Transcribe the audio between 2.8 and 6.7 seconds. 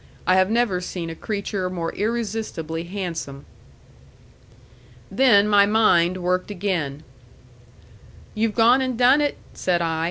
handsome. Then my mind worked